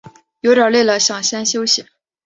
[0.39, 1.85] 有点累了想先休息